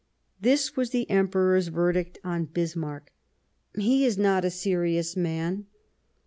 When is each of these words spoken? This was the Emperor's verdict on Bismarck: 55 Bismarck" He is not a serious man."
This 0.41 0.75
was 0.75 0.89
the 0.89 1.07
Emperor's 1.11 1.67
verdict 1.67 2.17
on 2.23 2.45
Bismarck: 2.45 3.11
55 3.75 3.75
Bismarck" 3.77 3.85
He 3.87 4.03
is 4.03 4.17
not 4.17 4.43
a 4.43 4.49
serious 4.49 5.15
man." 5.15 5.67